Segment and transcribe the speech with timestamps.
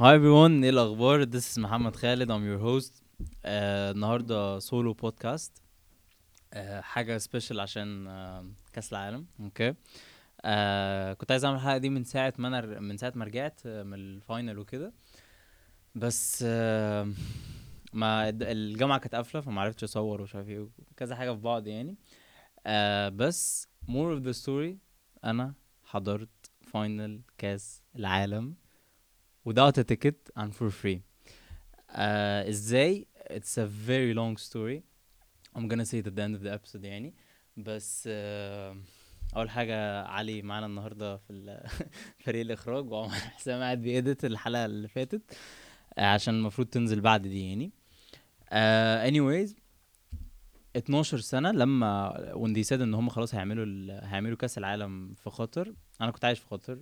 [0.00, 3.02] Hi everyone إيه الأخبار؟ This is محمد خالد I'm your host.
[3.44, 5.62] آه النهارده solo podcast
[6.52, 9.26] آه حاجة special عشان آه كأس العالم.
[9.40, 9.74] أوكي
[10.44, 13.94] آه كنت عايز أعمل الحلقة دي من ساعة ما أنا من ساعة ما رجعت من
[13.94, 14.92] ال final وكده.
[15.94, 17.12] بس آه
[17.92, 21.96] ما الجامعة كانت قافلة فما عرفتش أصور ومش عارف إيه كذا حاجة في بعض يعني.
[22.66, 24.74] آه بس more of the story.
[25.24, 25.54] أنا
[25.84, 28.54] حضرت فاينل كأس العالم.
[29.48, 30.98] Without a ticket and for free.
[31.90, 34.80] آه إزاي؟ It's a very long story.
[35.56, 37.14] I'm gonna say it at the end of the episode يعني.
[37.56, 38.76] بس آه
[39.36, 41.60] أول حاجة علي معانا النهارده في
[42.24, 45.22] فريق الإخراج وعمر حسام قاعد بيedit الحلقة اللي فاتت
[45.98, 47.72] آه عشان المفروض تنزل بعد دي يعني.
[48.50, 49.50] آه anyways
[50.76, 55.30] 12 سنة لما when they said إن هم خلاص هيعملوا ال- هيعملوا كأس العالم في
[55.30, 56.78] قطر أنا كنت عايش في قطر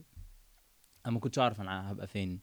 [1.06, 2.40] أنا ما كنتش أعرف أنا هبقى فين.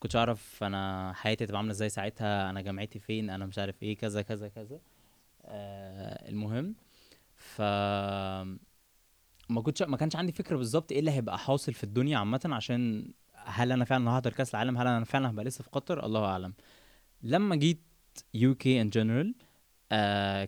[0.00, 3.96] كنتش أعرف أنا حياتي هتبقى عاملة إزاي ساعتها أنا جامعتي فين أنا مش عارف إيه
[3.96, 4.80] كذا كذا كذا.
[5.44, 6.74] آه المهم
[7.36, 7.62] ف
[9.50, 13.12] ما كنتش ما كانش عندي فكرة بالظبط إيه اللي هيبقى حاصل في الدنيا عامة عشان
[13.34, 16.54] هل أنا فعلا هحضر كأس العالم؟ هل أنا فعلا هبقى لسه في قطر؟ الله أعلم.
[17.22, 17.82] لما جيت
[18.34, 19.34] UK in general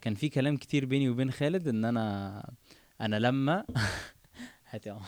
[0.02, 2.52] كان في كلام كتير بيني وبين خالد إن أنا
[3.00, 3.66] أنا لما
[4.70, 5.04] هات يا عمر.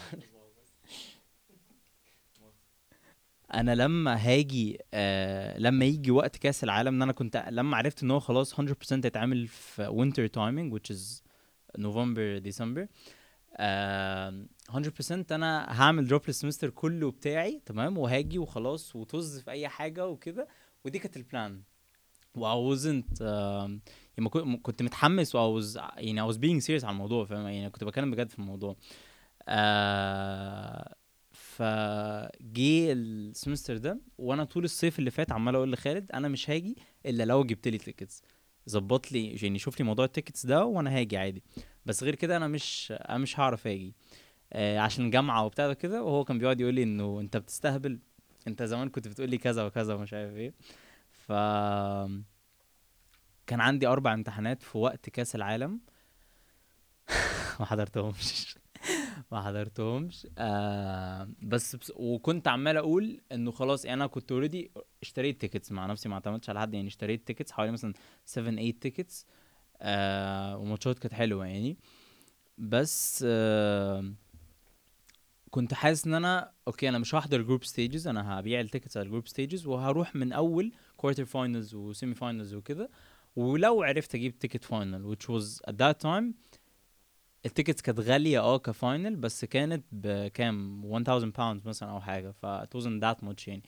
[3.55, 8.11] أنا لما هاجي آه لما يجي وقت كأس العالم إن أنا كنت لما عرفت إن
[8.11, 11.23] هو خلاص 100% هيتعمل في winter timing which is
[11.79, 12.87] نوفمبر ديسمبر
[13.57, 19.69] آه 100% أنا هعمل drop ال semester كله بتاعي تمام؟ وهاجي وخلاص وطز في أي
[19.69, 20.49] حاجة وكده.
[20.85, 21.63] ودي كانت ال plan
[22.35, 24.29] و I wasn't يعني
[24.63, 27.85] كنت متحمس و I was يعني I was being serious على الموضوع فاهم؟ يعني كنت
[27.85, 28.77] بتكلم بجد في الموضوع.
[29.49, 30.95] آه
[31.57, 36.77] فجي ال semester ده وأنا طول الصيف اللي فات عمال أقول لخالد أنا مش هاجي
[37.07, 38.23] إلا لو جبت لي tickets
[38.69, 41.43] ظبط لي يعني شوف لي موضوع ال tickets ده وأنا هاجي عادي.
[41.87, 43.95] بس غير كده أنا مش أنا مش هعرف أجي.
[44.53, 47.99] آه عشان جامعة وبتاع ده كده وهو كان بيقعد يقول لي إنه أنت بتستهبل
[48.49, 50.55] أنت زمان كنت بتقول لي كذا وكذا ومش عارف إيه.
[51.11, 51.33] ف
[53.47, 55.81] كان عندي أربع امتحانات في وقت كأس العالم.
[57.61, 58.57] ما حضرتهمش.
[59.33, 60.27] ما حضرتهمش.
[60.39, 64.71] آه بس, بس وكنت عمال أقول إنه خلاص يعني أنا كنت already
[65.03, 67.93] اشتريت tickets مع نفسي ما اعتمدتش على حد يعني اشتريت تيكتس حوالي مثلا
[68.25, 69.27] 7 8 tickets
[69.81, 71.77] آه وماتشات كانت حلوة يعني.
[72.59, 74.13] بس آه
[75.51, 79.07] كنت حاسس إن أنا okay أنا مش هحضر group stages أنا هبيع ال tickets على
[79.07, 82.91] ال group stages وهروح من أول quarter finals و semi finals وكده.
[83.37, 86.25] ولو عرفت أجيب ticket final which was at that time
[87.47, 92.31] ال tickets كانت غالية آه ك final بس كانت بكام؟ 1000 pound مثلا أو حاجة
[92.31, 93.63] ف it wasn't that much يعني.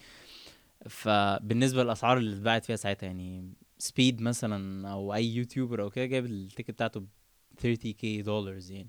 [0.89, 6.25] فبالنسبة للأسعار اللي اتباعت فيها ساعتها يعني سبيد مثلا أو أي YouTuber أو كده جايب
[6.27, 7.07] ال ticket بتاعته ب
[7.63, 8.89] 30k دولارز يعني.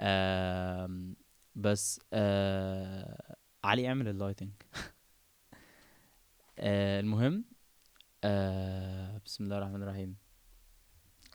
[0.00, 1.16] آم،
[1.54, 4.50] بس آه علي اعمل اللايتنج
[6.58, 7.44] آه المهم
[8.24, 10.16] آه بسم الله الرحمن الرحيم.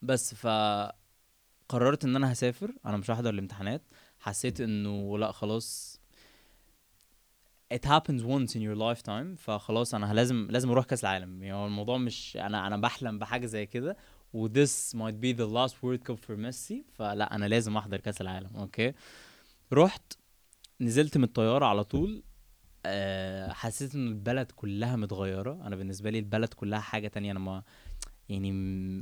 [0.01, 0.47] بس ف
[1.69, 3.81] قررت إن أنا هسافر أنا مش هحضر الامتحانات.
[4.19, 5.99] حسيت إنه لأ خلاص
[7.73, 11.43] it happens once in your lifetime فخلاص أنا لازم لازم أروح كأس العالم.
[11.43, 13.97] يعني هو الموضوع مش أنا أنا بحلم بحاجة زي كده
[14.33, 18.21] و this might be the last world cup for ميسي فلأ أنا لازم أحضر كأس
[18.21, 18.55] العالم.
[18.55, 18.93] okay؟
[19.73, 20.13] رحت
[20.81, 22.23] نزلت من الطيارة على طول.
[22.85, 25.67] أه حسيت إن البلد كلها متغيرة.
[25.67, 27.31] أنا بالنسبة لي البلد كلها حاجة تانية.
[27.31, 27.63] أنا ما
[28.29, 28.51] يعني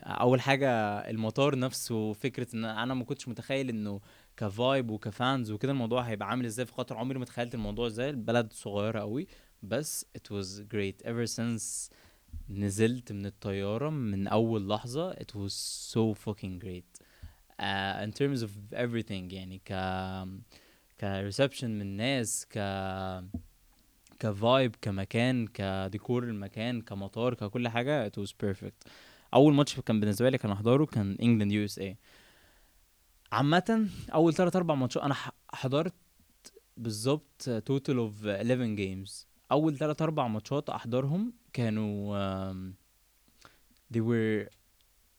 [0.05, 0.69] أول حاجة
[1.09, 4.01] المطار نفسه فكرة إن أنا ما كنتش متخيل إنه
[4.37, 6.97] ك vibe وك fans وكده الموضوع هيبقى عامل إزاي في قطر.
[6.97, 9.27] عمري ما تخيلت الموضوع إزاي البلد صغيرة قوي
[9.63, 11.07] بس it was great.
[11.07, 11.91] Ever since
[12.49, 15.53] نزلت من الطيارة من أول لحظة it was
[15.93, 17.01] so fucking great.
[17.61, 19.73] uh, in terms of everything يعني ك
[21.01, 22.57] reception من الناس ك
[24.19, 28.87] ك vibe كمكان كديكور المكان كمطار ككل حاجة it was perfect.
[29.33, 31.97] أول ماتش كان بالنسبة لي كان أحضره كان England USA
[33.31, 35.15] عامة أول ثلاث أربع ماتشات أنا
[35.53, 35.93] حضرت
[36.77, 42.53] بالظبط total of 11 games أول ثلاث أربع ماتشات أحضرهم كانوا
[43.93, 44.47] they were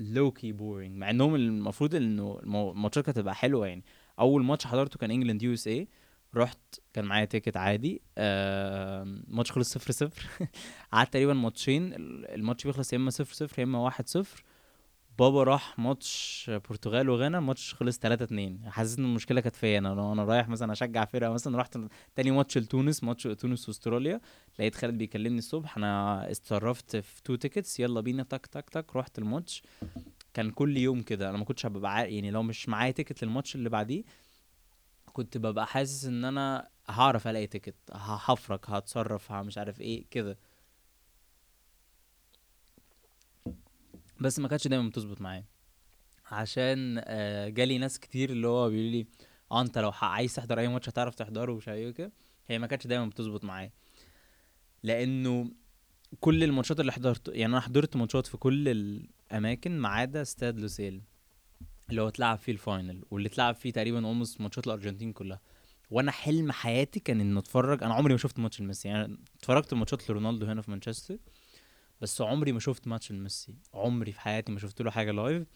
[0.03, 0.91] low key boring.
[0.97, 3.85] مع إنهم المفروض إنه الماتشات كانت هتبقى حلوة يعني.
[4.19, 5.89] أول ماتش حضرته كان England USA
[6.37, 6.59] رحت
[6.93, 10.27] كان معايا ticket عادي آم، الماتش خلص صفر صفر.
[10.93, 14.43] قعدت تقريبا ماتشين ال- الماتش بيخلص يا إما صفر صفر يا إما واحد صفر.
[15.19, 20.13] بابا راح ماتش برتغال وغانا الماتش خلص 3 2 حاسس إن المشكلة كانت فيا أنا
[20.13, 21.79] أنا رايح مثلا أشجع فرقة مثلا رحت
[22.17, 24.21] تاني ماتش لتونس ماتش تونس وأستراليا.
[24.59, 29.19] لقيت خالد بيكلمني الصبح أنا اتصرفت في two tickets يلا بينا تك تك تك رحت
[29.19, 29.63] الماتش.
[30.35, 33.55] كان كل يوم كده أنا ما كنتش هبقى عا- يعني لو مش معايا ticket للماتش
[33.55, 34.03] اللي بعديه
[35.13, 40.39] كنت ببقى حاسس إن أنا هعرف ألاقي ticket هحفرك هتصرف مش عارف إيه كده.
[44.21, 45.45] بس ما كانتش دايما بتظبط معايا.
[46.31, 49.07] عشان آه، جالي ناس كتير اللي هو بيقولوا لي
[49.53, 52.13] آه أنت لو عايز تحضر أي ماتش هتعرف تحضره ومش عارف إيه كده
[52.49, 53.73] هي ما كانتش دايما بتظبط معايا.
[54.83, 55.51] لأنه
[56.21, 61.03] كل الماتشات اللي حضرت يعني أنا حضرت ماتشات في كل الأماكن ما عدا استاد لوسيل.
[61.91, 65.41] اللي هو اتلعب فيه ال final واللي اتلعب فيه تقريبا almost ماتشات الأرجنتين كلها.
[65.91, 70.11] وأنا حلم حياتي كان ان أتفرج أنا عمري ما شفت ماتش لميسي يعني اتفرجت ماتشات
[70.11, 71.19] لرونالدو هنا في مانشستر
[72.01, 73.55] بس عمري ما شفت ماتش لميسي.
[73.75, 75.47] عمري في حياتي ما شفت له حاجة live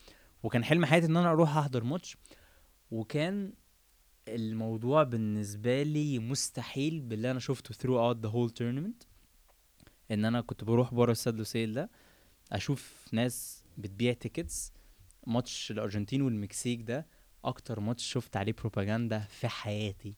[0.43, 2.17] وكان حلم حياتي إن أنا أروح أحضر ماتش.
[2.91, 3.53] وكان
[4.29, 9.07] الموضوع بالنسبة لي مستحيل باللي أنا شفته throughout the whole tournament.
[10.11, 11.91] إن أنا كنت بروح بره استاد لوسيل ده
[12.53, 14.73] أشوف ناس بتبيع tickets
[15.27, 17.07] ماتش الأرجنتين والمكسيك ده
[17.45, 20.15] أكتر ماتش شفت عليه بروباجندا في حياتي.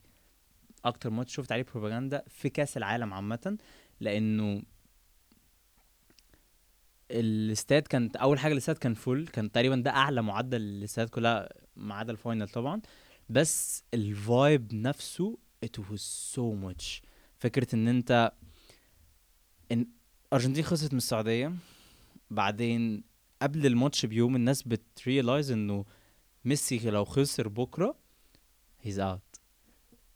[0.84, 3.58] أكتر ماتش شفت عليه بروباجندا في كأس العالم عامة
[4.00, 4.62] لأنه
[7.10, 11.94] الاستاد كانت أول حاجة الاستاد كان full كان تقريبا ده أعلى معدل الاستاد كلها ما
[11.94, 12.80] عدا ال final طبعا.
[13.28, 16.00] بس ال vibe نفسه it was
[16.36, 17.02] so much.
[17.38, 18.32] فكرة إن أنت
[19.72, 19.86] إن
[20.32, 21.52] أرجنتين خسرت من السعودية
[22.30, 23.04] بعدين
[23.42, 25.84] قبل الماتش بيوم الناس بت realize انه
[26.44, 27.96] ميسي لو خسر بكرة
[28.80, 29.20] he's out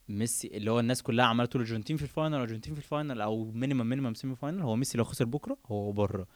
[0.09, 3.21] ميسي اللي هو الناس كلها عمالة تقول الارجنتين في ال final الارجنتين في ال final
[3.21, 6.27] أو minimum minimum semi final هو ميسي لو خسر بكرة هو بره.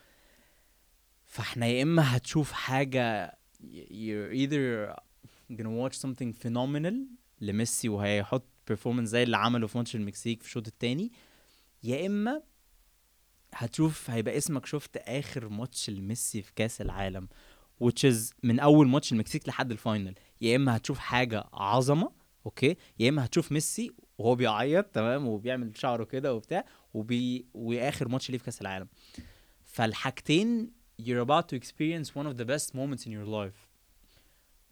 [1.25, 3.37] فاحنا يا إما هتشوف حاجة
[3.91, 4.95] you're either
[5.53, 6.93] gonna watch something phenomenal
[7.41, 11.11] لميسي وهيحط performance زي اللي عمله في ماتش المكسيك في الشوط التاني
[11.83, 12.41] يا إما
[13.53, 17.27] هتشوف هيبقى اسمك شفت آخر ماتش لميسي في كأس العالم
[17.83, 22.11] is من أول ماتش المكسيك لحد ال final يا إما هتشوف حاجة عظمة
[22.45, 28.31] أوكي؟ يا إما هتشوف ميسي وهو بيعيط تمام؟ وبيعمل شعره كده وبتاع وبي وآخر ماتش
[28.31, 28.87] ليه في كأس العالم.
[29.63, 30.71] فالحاجتين
[31.01, 33.67] you're about to experience one of the best moments in your life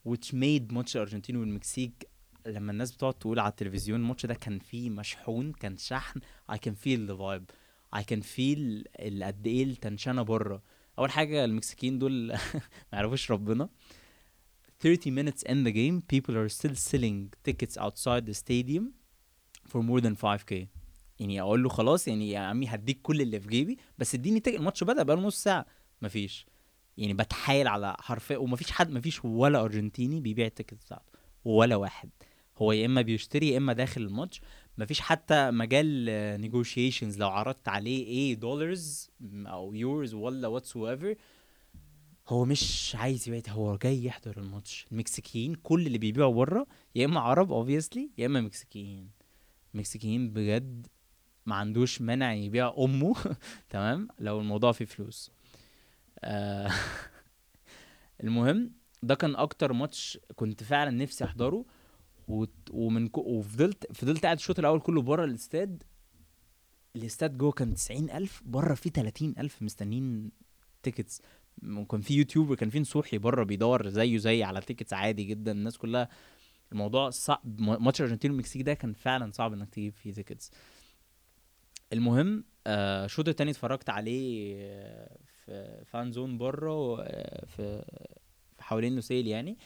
[0.09, 2.09] which made ماتش الأرجنتين والمكسيك
[2.45, 6.19] لما الناس بتقعد تقول على التلفزيون الماتش ده كان فيه مشحون كان شحن
[6.51, 7.53] I can feel the vibe.
[8.01, 10.61] Can feel ال- قد إيه التنشنة بره.
[10.99, 12.37] أول حاجة المكسيكيين دول ما
[12.93, 13.69] يعرفوش ربنا.
[14.79, 18.83] 30 minutes in the game people are still selling tickets outside the stadium
[19.69, 20.67] for more than 5k
[21.19, 24.57] يعني أقول له خلاص يعني يا عمي هديك كل اللي في جيبي بس اديني ticket
[24.57, 25.65] الماتش بدأ بقاله نص ساعة.
[26.01, 26.45] مفيش.
[26.97, 31.11] يعني بتحايل على حرفيا ومفيش حد مفيش ولا أرجنتيني بيبيع ال ticket بتاعته.
[31.45, 32.09] ولا واحد.
[32.57, 34.41] هو يا إما بيشتري يا إما داخل الماتش.
[34.77, 36.05] مفيش حتى مجال
[36.41, 41.15] negotiations لو عرضت عليه إيه dollars أو يورز ولا whatsoever
[42.27, 44.85] هو مش عايز يبيع هو جاي يحضر الماتش.
[44.91, 49.09] المكسيكيين كل اللي بيبيعوا بره يا إما عرب obviously يا إما مكسيكيين.
[49.73, 50.87] مكسيكيين بجد
[51.45, 53.15] ما عندوش مانع يبيع أمه.
[53.69, 55.31] تمام؟ لو الموضوع فيه فلوس.
[56.23, 56.71] آه
[58.23, 58.71] المهم
[59.03, 61.65] ده كان أكتر ماتش كنت فعلا نفسي أحضره.
[62.71, 65.83] ومن كو وفضلت فضلت قاعد الشوط الأول كله بره الاستاد
[66.95, 70.31] الاستاد جوه كان 90000 بره فيه 30000 مستنيين
[70.83, 71.21] tickets
[71.89, 75.77] كان في YouTuber كان في نصوحي بره بيدور زيه زي على tickets عادي جدا الناس
[75.77, 76.09] كلها
[76.71, 80.51] الموضوع صعب ماتش الارجنتين والمكسيك ده كان فعلا صعب إنك تجيب فيه tickets
[81.93, 87.85] المهم آه، الشوط التاني اتفرجت عليه آه، في fan zone بره آه، في
[88.57, 89.57] في حوالين لوسيل يعني.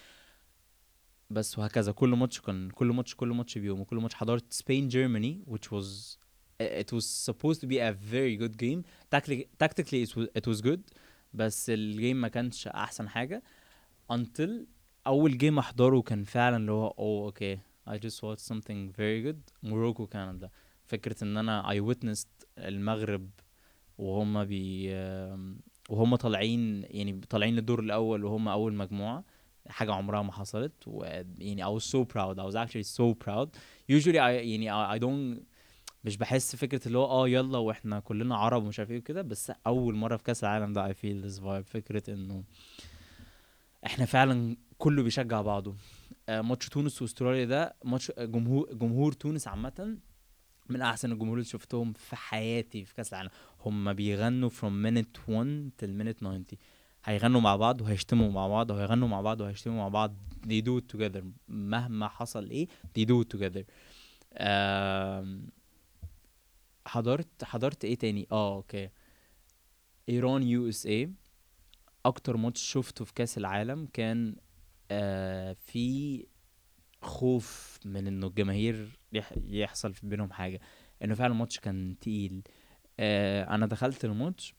[1.30, 1.92] بس وهكذا.
[1.92, 6.18] كل ماتش كان كل ماتش كل ماتش بيوم وكل ماتش حضرت Spain Germany which was
[6.62, 8.84] it was supposed to be a very good game.
[9.62, 10.80] Tactically it was, it was good.
[11.34, 13.44] بس ال game ما كانش أحسن حاجة.
[14.14, 14.50] Until
[15.08, 17.60] أول game أحضره كان فعلا اللي هو oh okay
[17.90, 19.54] I just watched something very good.
[19.64, 20.50] Morocco كندا
[20.86, 23.30] فكرة إن أنا I witnessed المغرب
[23.98, 24.90] وهم بي
[25.90, 29.24] وهم طالعين يعني طالعين للدور الأول وهم أول مجموعة.
[29.70, 33.48] حاجة عمرها ما حصلت ويعني I was so proud I was actually so proud.
[33.92, 35.44] Usually I يعني I, don't
[36.04, 39.52] مش بحس فكرة اللي هو آه يلا وإحنا كلنا عرب ومش عارف إيه وكده بس
[39.68, 42.44] أول مرة في كأس العالم ده I feel this vibe فكرة إنه
[43.86, 45.76] إحنا فعلا كله بيشجع بعضه.
[46.30, 49.98] آه، ماتش تونس وأستراليا ده ماتش جمهور جمهور تونس عامة
[50.70, 53.30] من أحسن الجمهور اللي شفتهم في حياتي في كأس العالم.
[53.66, 56.46] هم بيغنوا from minute 1 till minute 90
[57.10, 60.16] هيغنوا مع بعض وهيشتموا مع بعض وهيغنوا مع بعض وهيشتموا مع بعض.
[60.46, 61.24] They do it together.
[61.48, 63.64] مهما حصل إيه they do it together.
[66.88, 68.90] حضرت حضرت إيه تاني؟ آه okay.
[70.10, 71.12] ايران USA
[72.06, 74.36] أكتر ماتش شفته في كأس العالم كان
[74.92, 76.26] آه في
[77.02, 80.60] خوف من إنه الجماهير يح يحصل في بينهم حاجة.
[81.04, 82.42] إنه فعلا الماتش كان تقيل.
[83.00, 84.54] آه أنا دخلت الماتش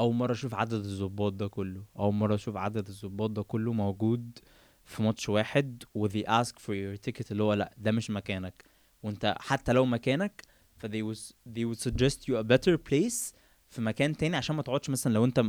[0.00, 1.84] أول مرة أشوف عدد الضباط ده كله.
[1.98, 4.38] أول مرة أشوف عدد الضباط ده كله موجود
[4.84, 8.64] في ماتش واحد و they ask for your ticket اللي هو لأ ده مش مكانك.
[9.02, 10.42] وأنت حتى لو مكانك
[10.76, 11.18] ف they would,
[11.54, 13.34] they would suggest you a better place
[13.68, 15.44] في مكان تاني عشان ما تقعدش مثلا لو أنت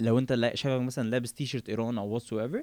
[0.00, 2.62] لو أنت شايفك مثلا لابس تي شيرت إيران أو whatsoever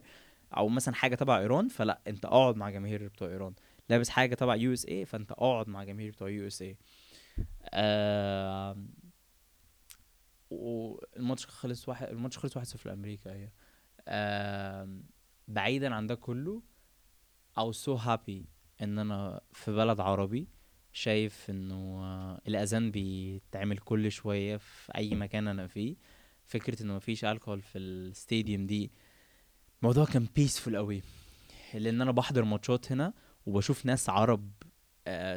[0.58, 3.54] أو مثلا حاجة تبع إيران فلأ أنت أقعد مع جماهير بتوع إيران.
[3.90, 6.78] لابس حاجة تبع USA فأنت أقعد مع جماهير بتوع USA
[10.50, 13.52] والماتش خلص واحد الماتش خلص واحد صفر لأمريكا أيوه
[15.48, 16.62] بعيدا عن ده كله
[17.60, 18.46] was so happy
[18.82, 20.48] إن أنا في بلد عربي
[20.94, 25.96] شايف إنه آه، الأذان بيتعمل كل شوية في أي مكان أنا فيه.
[26.46, 28.92] فكرة إنه مفيش الكحول في الستاديوم دي
[29.82, 31.02] الموضوع كان بيسفول قوي
[31.74, 33.14] لأن أنا بحضر ماتشات هنا
[33.46, 34.52] وبشوف ناس عرب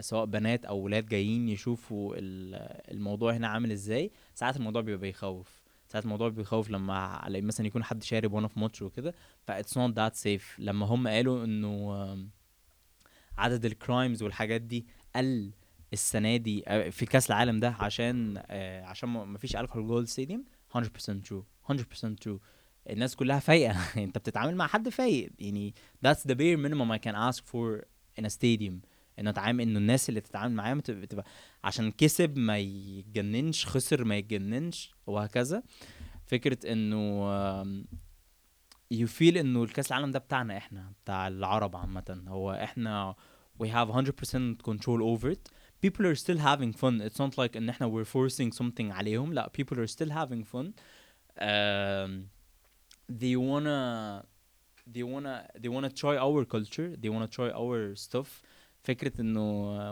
[0.01, 5.63] سواء بنات أو ولاد جايين يشوفوا ال- الموضوع هنا عامل إزاي ساعات الموضوع بيبقى بيخوف.
[5.89, 9.15] ساعات الموضوع بيخوف لما مثلا يكون حد شارب وأنا في ماتش وكده
[9.47, 12.29] ف that's not that safe لما هم قالوا إنه
[13.39, 15.51] عدد ال crimes والحاجات دي قل
[15.93, 20.06] السنة دي آه، في كأس العالم ده عشان آه، عشان ما فيش الكحول جوه ال
[20.06, 20.45] stadium
[20.77, 20.81] 100%
[21.31, 21.75] true 100%
[22.27, 22.39] true.
[22.91, 23.77] الناس كلها فايقة.
[24.05, 25.31] أنت بتتعامل مع حد فايق.
[25.39, 25.75] يعني
[26.07, 27.85] that's the bare minimum I can ask for
[28.21, 28.75] in a stadium.
[29.19, 31.25] انه اتعامل انه الناس اللي تتعامل معاهم بتبقى
[31.65, 35.63] عشان كسب ما يتجننش خسر ما يتجننش وهكذا
[36.27, 37.29] فكره انه
[38.95, 43.15] feel انه الكاس العالم ده بتاعنا إحنا بتاع العرب عامه هو إحنا
[43.63, 45.51] we have 100% control over it
[45.87, 49.51] people are still having fun it's not like ان إحنا we're forcing something عليهم لا
[49.61, 50.67] people are still having fun
[51.41, 52.29] um,
[53.23, 54.25] they wanna
[54.95, 58.29] they wanna they wanna try our culture they wanna try our stuff
[58.89, 59.43] فكرة إنه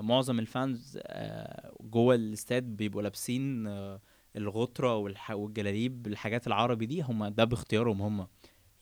[0.00, 4.00] معظم الفانز آه، جوه الاستاد بيبقوا لابسين آه،
[4.36, 8.26] الغطرة والح- والجلاليب الحاجات العربي دي هم ده باختيارهم هم.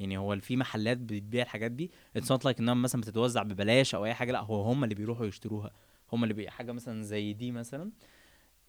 [0.01, 4.05] يعني هو في محلات بتبيع الحاجات دي it's not like إنها مثلا بتتوزع ببلاش أو
[4.05, 5.71] أي حاجة لأ هو هم اللي بيروحوا يشتروها.
[6.13, 6.51] هم اللي بي...
[6.51, 7.91] حاجة مثلا زي دي مثلا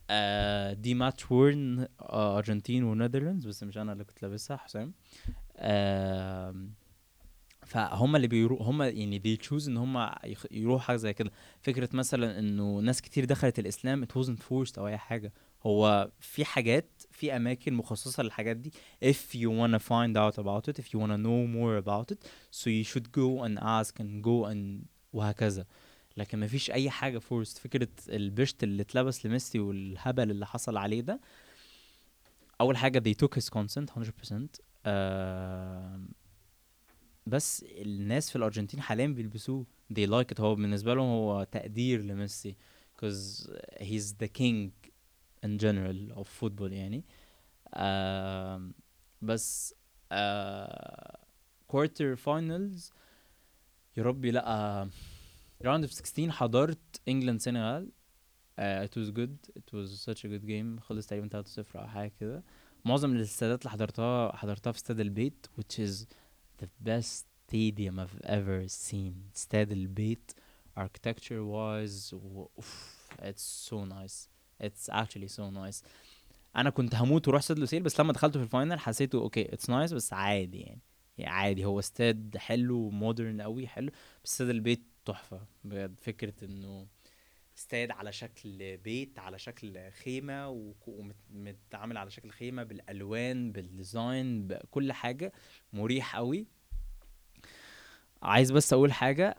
[0.10, 4.94] آه دي ماتش worn آه أرجنتين و Netherlands بس مش أنا اللي كنت لابسها حسام.
[5.58, 6.56] آه
[7.66, 10.10] فهم اللي بيروحوا هم يعني they choose إن هم
[10.52, 11.32] يروحوا حاجة زي كده.
[11.62, 15.34] فكرة مثلا إنه ناس كتير دخلت الإسلام it wasn't forced أو أي حاجة.
[15.64, 18.72] هو في حاجات في أماكن مخصصة للحاجات دي.
[19.06, 22.20] If you wanna find out about it if you wanna know more about it
[22.52, 25.66] so you should go and ask and go and وهكذا.
[26.18, 31.20] لكن مفيش أي حاجة فورست فكرة البشت اللي اتلبس لميسي والهبل اللي حصل عليه ده
[32.62, 34.34] أول حاجة they took his consent 100%
[34.86, 36.08] آم،
[37.26, 39.66] بس الناس في الأرجنتين حاليا بيلبسوه.
[39.94, 40.40] They like it.
[40.40, 42.56] هو بالنسبة لهم هو تقدير لميسي
[43.02, 43.48] cause
[43.82, 44.72] he's the king
[45.46, 47.04] in general of football يعني.
[47.74, 48.74] آم،
[49.22, 49.76] بس
[51.68, 52.92] quarter finals
[53.98, 54.90] يا ربي لأ
[55.62, 57.90] round of 16 حضرت England سنغال
[58.60, 59.36] uh, it was good.
[59.60, 60.80] It was such a good game.
[60.82, 62.44] خلص تقريبا 3-0 أو حاجة كده.
[62.86, 66.06] معظم الاستادات اللي حضرتها حضرتها في استاد البيت which is
[66.62, 69.14] the best stadium I've ever seen.
[69.36, 70.32] استاد البيت
[70.80, 72.72] architecture wise oof,
[73.22, 74.30] it's so nice.
[74.60, 75.84] It's actually so nice.
[76.56, 79.70] أنا كنت هموت وأروح استاد لوسيل بس لما دخلته في ال final حسيته okay it's
[79.70, 80.82] nice بس عادي يعني.
[81.18, 83.92] يعني عادي هو استاد حلو modern قوي حلو
[84.24, 86.00] بس استاد البيت تحفة بجد.
[86.00, 86.88] فكرة إنه
[87.58, 90.50] استاد على شكل بيت على شكل خيمة
[90.88, 95.34] ومتعامل على شكل خيمة بالألوان بال design بكل حاجة.
[95.74, 96.48] مريح قوي
[98.22, 99.36] عايز بس أقول حاجة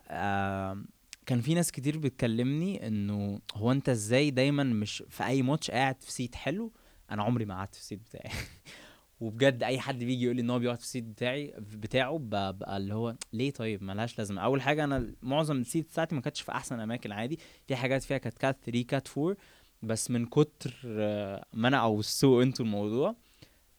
[1.26, 6.02] كان في ناس كتير بتكلمني إنه هو أنت إزاي دايما مش في أي ماتش قاعد
[6.02, 6.72] في seat حلو؟
[7.10, 8.30] أنا عمري ما قعدت في ال seat بتاعي.
[9.20, 12.76] وبجد أي حد بيجي يقول لي إن هو بيقعد في ال seat بتاعي بتاعه ببقى
[12.76, 14.42] اللي هو ليه طيب؟ ملهاش لازمة.
[14.42, 17.38] أول حاجة أنا معظم ال seat بتاعتي ما كانتش في أحسن أماكن عادي.
[17.66, 19.36] في حاجات فيها كانت cat 3 cat 4
[19.82, 23.16] بس من كتر آه، ما أنا أو سوق أنتوا الموضوع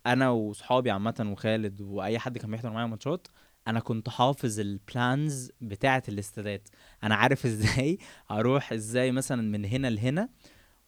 [0.05, 3.27] أنا وصحابي عامة وخالد وأي حد كان بيحضر معايا ماتشات
[3.67, 6.69] أنا كنت حافظ ال plans بتاعة الاستادات.
[7.03, 7.97] أنا عارف إزاي
[8.31, 10.29] أروح إزاي مثلا من هنا لهنا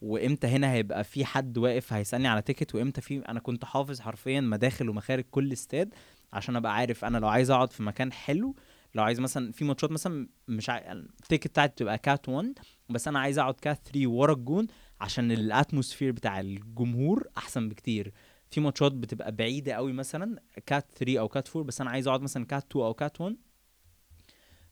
[0.02, 4.42] وامتى هنا هيبقى في حد واقف هيسألني على ticket وامتى في أنا كنت حافظ حرفيا
[4.42, 5.94] مداخل ومخارج كل استاد
[6.34, 8.56] عشان أبقى عارف أنا لو عايز أقعد في مكان حلو
[8.96, 10.92] لو عايز مثلا في ماتشات مثلا مش عاي...
[10.92, 12.54] ال ticket بتاعتي بتبقى cat 1
[12.90, 14.68] بس أنا عايز أقعد cat 3 ورا الجون
[15.02, 18.14] عشان ال atmosphere بتاع الجمهور أحسن بكتير.
[18.52, 22.22] في ماتشات بتبقى بعيدة قوي مثلا cat 3 أو cat 4 بس أنا عايز أقعد
[22.22, 23.36] مثلا cat 2 أو cat 1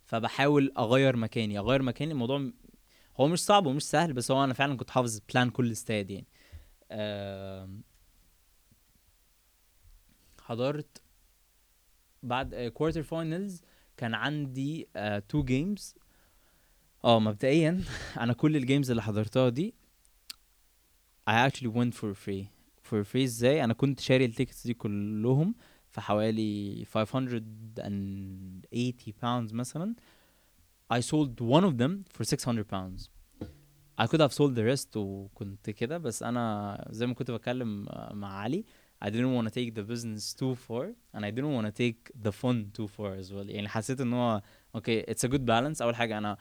[0.06, 2.52] فبحاول أغير مكاني أغير مكاني الموضوع
[3.20, 6.28] هو مش صعب ومش سهل بس هو أنا فعلا كنت حافظ plan كل استاد يعني.
[6.92, 7.82] آم،
[10.42, 11.02] حضرت
[12.24, 13.62] بعد quarter finals
[13.98, 14.88] كان عندي
[15.30, 15.96] two games
[17.06, 17.84] آه مبدئيا
[18.24, 19.74] أنا كل ال games اللي حضرتها دي
[21.30, 22.46] I actually went for free.
[22.90, 25.56] For free إزاي؟ أنا كنت شاري ال tickets دي كلهم
[25.90, 29.96] في حوالي 580 pounds مثلا.
[30.93, 33.09] I sold one of them for 600 pounds
[33.99, 38.15] I could have sold the rest وكنت كده بس انا زي ما كنت بتكلم آه،
[38.15, 38.65] مع علي
[39.05, 42.11] I didn't want to take the business too far and I didn't want to take
[42.27, 44.43] the fun too far as well يعني حسيت ان هو
[44.75, 46.37] اوكي it's a good balance اول حاجه انا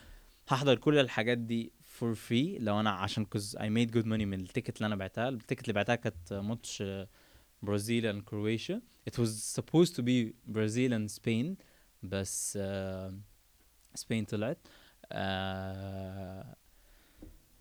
[0.47, 4.39] هحضر كل الحاجات دي for free لو انا عشان cause I made good money من
[4.39, 7.07] التيكت اللي انا بعتها التيكت اللي بعتها كانت ماتش آه،
[7.61, 11.55] برازيل and كرواتيا it was supposed to be Brazil and Spain
[12.03, 13.13] بس uh,
[14.00, 14.58] Spain طلعت.
[15.14, 16.56] uh,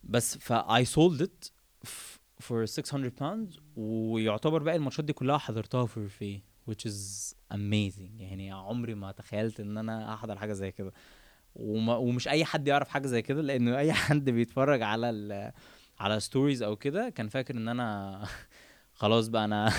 [0.04, 1.50] بس ف I sold it
[1.86, 6.40] f- for 600 pounds ويعتبر بقى الماتشات دي كلها حضرتها for free
[6.70, 8.20] which is amazing.
[8.20, 10.92] يعني عمري ما تخيلت إن أنا أحضر حاجة زي كده.
[11.54, 15.52] وما ومش أي حد يعرف حاجة زي كده لأن أي حد بيتفرج على ال
[15.98, 18.22] على ستوريز أو كده كان فاكر إن أنا
[19.00, 19.72] خلاص بقى أنا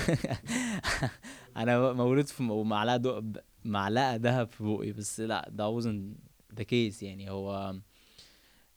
[1.57, 3.23] أنا مولود في معلقه.
[3.65, 4.91] معلقة ذهب في بوقي.
[4.91, 7.75] بس لا ده wasn't the case يعني هو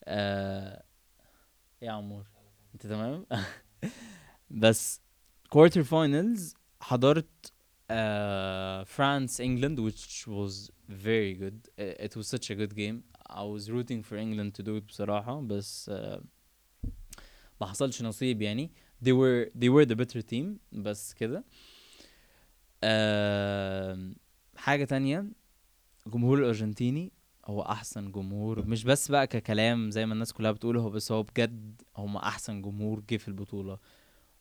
[0.04, 0.82] آه...
[1.82, 2.26] يا عمور
[2.74, 3.26] انت تمام
[4.50, 5.00] بس
[5.50, 7.52] quarter finals حضرت
[7.90, 13.42] uh, France England which was very good Uh, it was such a good game I
[13.45, 16.21] was rooting for England to do it بصراحة بس uh,
[17.60, 18.71] ما حصلش نصيب يعني
[19.04, 21.45] they were they were the better team بس كده
[22.84, 23.99] uh,
[24.56, 25.25] حاجة تانية
[26.06, 27.12] الجمهور الأرجنتيني
[27.46, 31.22] هو أحسن جمهور مش بس بقى ككلام زي ما الناس كلها بتقول هو بس هو
[31.22, 33.78] بجد هم أحسن جمهور جه في البطولة.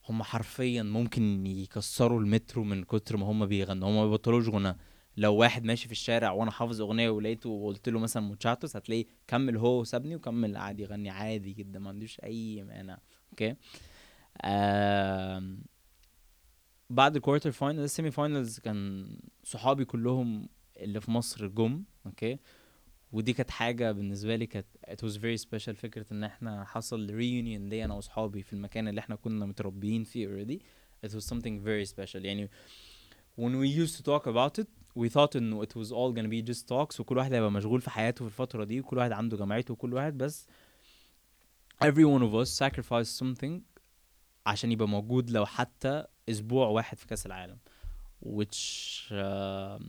[0.08, 4.76] هم حرفيا ممكن يكسروا المترو من كتر ما هم بيغنوا هم ما بيبطلوش غنى.
[5.16, 9.56] لو واحد ماشي في الشارع وأنا حافظ أغنية ولقيته وقلت له مثلا muchachos هتلاقيه كمل
[9.56, 12.98] هو وسابني وكمل قاعد يغني عادي جدا ما عندوش أي مانع.
[13.30, 13.54] okay?
[14.44, 15.64] آم،
[16.90, 19.08] بعد ال quarter final ال semi finals كان
[19.44, 22.38] صحابي كلهم اللي في مصر جم okay?
[23.12, 27.70] ودي كانت حاجة بالنسبة لي كانت it was very special فكرة إن إحنا حصل reunion
[27.70, 30.58] ليا أنا وأصحابي في المكان اللي إحنا كنا متربيين فيه already.
[31.06, 32.16] It was something very special.
[32.24, 32.50] يعني
[33.40, 34.68] when we used to talk about it
[34.98, 37.90] we thought إنه it was all gonna be just talks وكل واحد هيبقى مشغول في
[37.90, 40.46] حياته في الفترة دي وكل واحد عنده جامعته وكل واحد بس
[41.84, 43.60] every one of us sacrificed something
[44.46, 47.58] عشان يبقى موجود لو حتى أسبوع واحد في كأس العالم
[48.24, 48.58] which
[49.10, 49.82] um,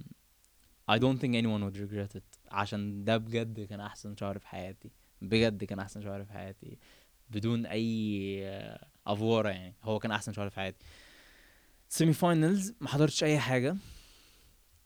[0.87, 2.30] I don't think anyone would regret it.
[2.51, 6.77] عشان ده بجد كان أحسن شهر في حياتي بجد كان أحسن شهر في حياتي
[7.29, 8.41] بدون أي
[9.07, 10.85] أفورة يعني هو كان أحسن شهر في حياتي.
[11.89, 13.75] semi finals ما حضرتش أي حاجة.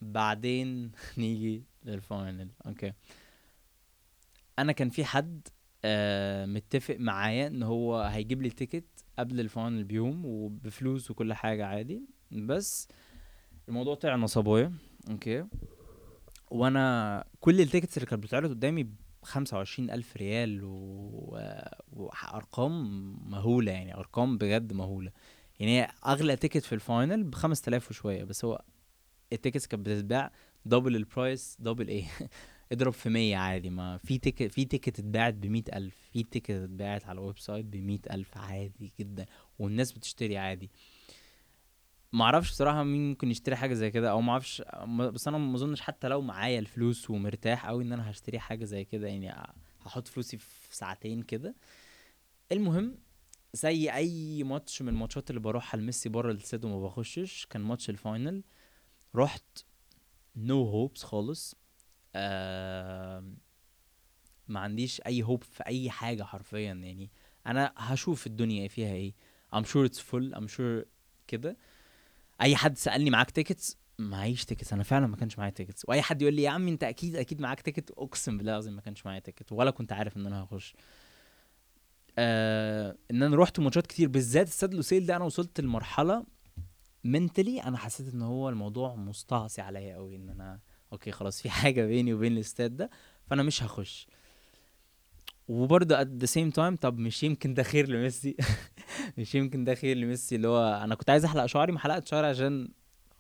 [0.02, 2.94] بعدين نيجي لل final okay.
[4.60, 5.48] أنا كان في حد
[5.86, 8.86] آه متفق معايا إن هو هيجيب لي ticket
[9.20, 12.02] قبل ال final بيوم وبفلوس وكل حاجة عادي
[12.32, 12.88] بس
[13.70, 14.74] الموضوع طلع نصباية
[15.10, 15.46] okay.
[16.52, 21.40] وأنا كل ال tickets اللي كانت بتتعرض قدامي ب 25 ألف ريال و...
[21.94, 22.82] وأرقام
[23.32, 25.12] مهولة يعني أرقام بجد مهولة.
[25.60, 28.62] يعني هي أغلى ticket في ال final ب 5000 وشوية بس هو
[29.34, 30.32] ال tickets كانت بتتباع
[30.66, 32.08] double ال price double إيه؟
[32.72, 37.06] اضرب في 100 عادي ما في ticket في ticket اتباعت ب 100000 في ticket اتباعت
[37.06, 39.26] على ال website ب 100000 عادي جدا
[39.60, 40.72] والناس بتشتري عادي.
[42.16, 45.56] ما أعرفش بصراحة مين ممكن يشتري حاجة زي كده أو ما أعرفش بس أنا ما
[45.56, 50.08] اظنش حتى لو معايا الفلوس ومرتاح قوي إن أنا هشتري حاجة زي كده يعني هحط
[50.08, 51.56] فلوسي في ساعتين كده.
[52.52, 52.98] المهم
[53.54, 57.97] زي أي ماتش من الماتشات اللي بروحها لميسي بره الاستاد وما بخشش كان ماتش ال
[57.97, 58.44] final.
[59.16, 59.66] رحت
[60.36, 61.56] no no hopes خالص.
[62.16, 63.38] آم،
[64.48, 67.12] ما عنديش أي hope في أي حاجة حرفيا يعني
[67.48, 69.14] أنا هشوف الدنيا فيها إيه.
[69.56, 70.86] I'm sure it's full I'm sure
[71.28, 71.58] كده.
[72.42, 76.22] أي حد سألني معاك tickets معيش tickets أنا فعلا ما كانش معايا tickets وأي حد
[76.22, 79.20] يقول لي يا عم أنت أكيد أكيد معاك ticket أقسم بالله العظيم ما كانش معايا
[79.20, 80.76] ticket ولا كنت عارف إن أنا هخش.
[82.18, 86.26] آه إن أنا رحت ماتشات كتير بالذات استاد لوسيل ده أنا وصلت لمرحلة
[87.04, 90.60] mentally أنا حسيت إن هو الموضوع مستعصي عليا قوي إن أنا
[90.94, 92.90] okay خلاص في حاجة بيني وبين الاستاد ده
[93.28, 94.08] فأنا مش هخش.
[95.48, 98.36] وبرضه at the same time طب مش يمكن ده خير لميسي؟
[99.18, 102.28] مش يمكن ده خير لميسي؟ اللي هو أنا كنت عايز أحلق شعري ما حلقت شعري
[102.28, 102.70] عشان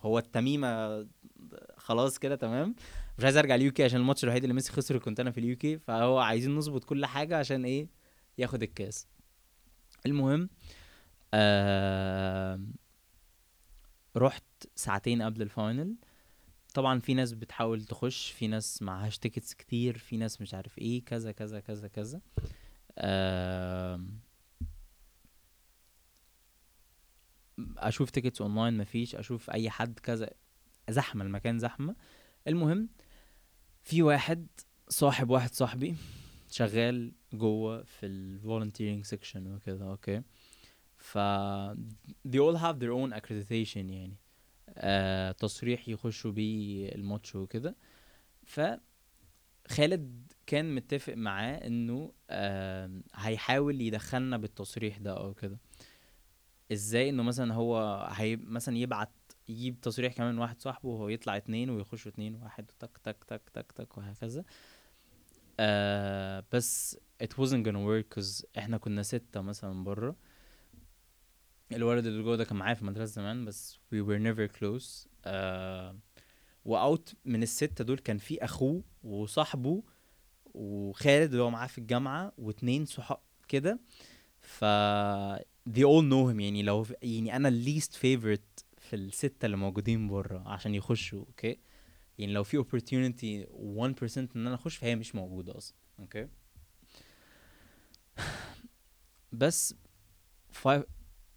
[0.01, 1.05] هو التميمة
[1.77, 2.75] خلاص كده تمام؟
[3.17, 5.49] مش عايز أرجع ال UK عشان الماتش الوحيد اللي ميسي خسر كنت أنا في ال
[5.49, 5.77] UK.
[5.77, 7.87] فهو عايزين نظبط كل حاجة عشان إيه؟
[8.37, 9.07] ياخد الكاس.
[10.05, 10.49] المهم
[11.33, 12.61] آه
[14.17, 14.43] رحت
[14.75, 15.95] ساعتين قبل ال final.
[16.75, 21.05] طبعا في ناس بتحاول تخش في ناس معهاش tickets كتير في ناس مش عارف إيه
[21.05, 22.21] كذا كذا كذا كذا.
[27.77, 30.29] أشوف tickets online مفيش أشوف أي حد كذا.
[30.89, 31.95] زحمة المكان زحمة.
[32.47, 32.89] المهم
[33.83, 34.47] في واحد
[34.89, 35.95] صاحب واحد صاحبي
[36.51, 40.21] شغال جوه في ال volunteering section وكده okay
[40.97, 41.17] ف
[42.27, 44.17] they all have their own accreditation يعني.
[44.77, 47.75] آه تصريح يخشوا بيه الماتش وكده.
[48.43, 48.61] ف
[49.67, 55.59] خالد كان متفق معاه إنه آه هيحاول يدخلنا بالتصريح ده أو كده.
[56.71, 59.11] إزاي؟ إنه مثلا هو هي مثلا يبعت
[59.49, 63.71] يجيب تصريح كمان واحد صاحبه وهو يطلع اتنين ويخشوا اتنين واحد تك تك تك تك
[63.71, 64.43] تك وهكذا.
[65.59, 70.15] آه بس it wasn't gonna work cause إحنا كنا ستة مثلا بره.
[71.71, 75.07] الولد اللي جوه ده كان معايا في المدرسة زمان بس we were never close.
[75.25, 75.99] آه
[76.65, 79.83] واوت من الستة دول كان في أخوه وصاحبه
[80.45, 83.79] وخالد اللي هو معاه في الجامعة واتنين صحاب كده.
[84.41, 84.65] ف
[85.69, 90.43] they all know him يعني لو يعني أنا least favorite في الستة اللي موجودين بره
[90.47, 91.59] عشان يخشوا okay
[92.17, 96.27] يعني لو في opportunity 1% إن أنا أخش فهي مش موجودة أصلا okay
[99.31, 99.75] بس
[100.63, 100.83] five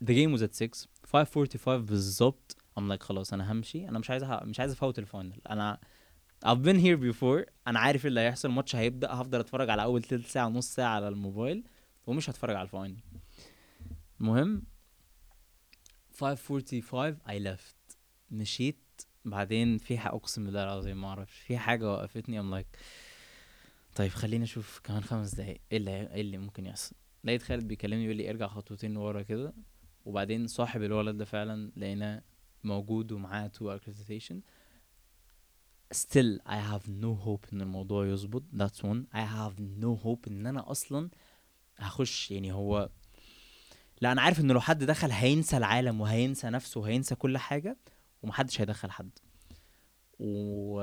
[0.04, 2.56] the game was at 6 5:45 بالظبط.
[2.80, 3.88] I'm like خلاص أنا همشي.
[3.88, 5.40] أنا مش عايز أح- مش عايز أفوت ال final.
[5.50, 5.80] أنا
[6.46, 7.50] I've been here before.
[7.68, 8.48] أنا عارف اللي هيحصل.
[8.48, 9.12] الماتش هيبدأ.
[9.12, 11.64] هفضل أتفرج على أول تلت ساعة نص ساعة على الموبايل
[12.06, 12.96] ومش هتفرج على ال final.
[14.20, 14.62] المهم
[16.12, 17.96] 5:45 I left.
[18.30, 18.78] مشيت.
[19.24, 21.38] بعدين في أقسم بالله العظيم ما أعرفش.
[21.40, 22.42] في حاجة وقفتني.
[22.42, 22.78] I'm like
[23.96, 26.96] طيب خليني أشوف كمان خمس دقايق إيه اللي إيه اللي ممكن يحصل.
[27.24, 29.52] لقيت خالد بيكلمني يقول لي ارجع خطوتين ورا كده.
[30.08, 32.22] وبعدين صاحب الولد ده فعلا لقيناه
[32.64, 34.34] موجود ومعاه two accreditation
[35.94, 38.42] still I have no hope إن الموضوع يظبط.
[38.52, 39.06] That's one.
[39.14, 41.10] I have no hope إن أنا أصلا
[41.78, 42.30] هخش.
[42.30, 42.90] يعني هو
[44.00, 47.76] لا أنا عارف إن لو حد دخل هينسى العالم وهينسى نفسه وهينسى كل حاجة
[48.22, 49.10] ومحدش هيدخل حد.
[50.18, 50.80] و,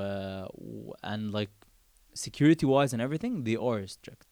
[0.54, 1.66] و and like
[2.14, 4.28] security wise and everything they are strict.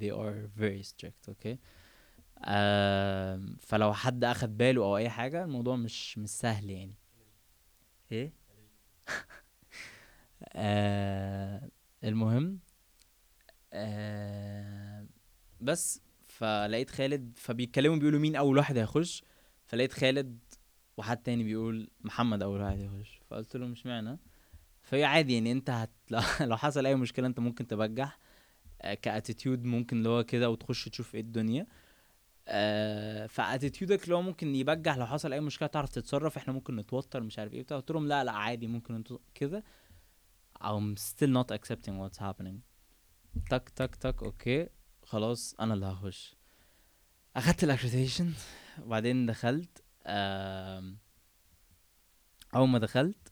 [0.00, 1.58] They are very strict okay
[2.44, 6.94] آم، فلو حد أخد باله أو أي حاجة الموضوع مش مش سهل يعني.
[8.12, 8.32] إيه؟
[10.52, 11.68] آه
[12.04, 12.58] المهم
[13.72, 15.06] آه
[15.60, 19.24] بس فلقيت خالد فبيتكلموا بيقولوا مين أول واحد هيخش
[19.66, 20.38] فلقيت خالد
[20.96, 23.20] وحد تاني بيقول محمد أول واحد هيخش.
[23.30, 24.18] فقلت له مش معنى.
[24.82, 25.90] فهي عادي يعني أنت هت...
[26.40, 28.18] لو حصل أي مشكلة أنت ممكن تبجح
[28.82, 31.66] آه، ك attitude ممكن اللي هو كده وتخش تشوف إيه الدنيا.
[32.48, 36.52] آه ف attitude ك اللي هو ممكن يبجح لو حصل أي مشكلة تعرف تتصرف إحنا
[36.52, 37.76] ممكن نتوتر مش عارف إيه بتاع.
[37.76, 39.64] قلت لهم لا لا عادي ممكن أنتوا كده.
[40.64, 42.56] I'm still not accepting what's happening.
[43.50, 44.68] تك تك تك okay.
[45.02, 46.36] خلاص أنا اللي هخش.
[47.36, 48.32] أخدت ال accreditation
[48.82, 50.98] وبعدين دخلت آم،
[52.54, 53.28] أول ما دخلت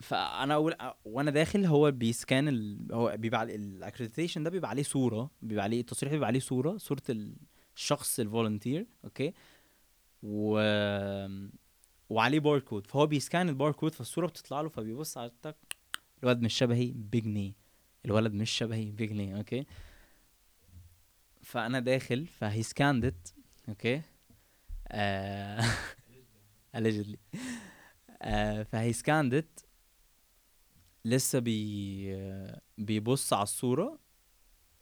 [0.00, 2.86] فأنا أول وأنا داخل هو بي scan ال...
[2.92, 7.02] هو بيبقى ال accreditation ده بيبقى عليه صورة بيبقى عليه التصريح بيبقى عليه صورة صورة
[7.76, 9.32] الشخص ال volunteer okay؟
[10.22, 10.58] و
[12.10, 12.86] وعليه باركود.
[12.86, 15.56] فهو بي scan الباركود فالصورة بتطلع له فبيبص على التك
[16.22, 17.52] الولد مش شبهي بجنيه
[18.04, 19.66] الولد مش شبهي بجنيه okay؟
[21.42, 23.28] فأنا داخل ف he scanned it
[23.68, 24.02] okay؟
[24.88, 25.60] آه
[26.76, 27.16] allegedly.
[28.22, 29.60] آه ف he scanned it
[31.04, 32.42] لسه بي
[32.78, 33.98] بيبص على الصورة.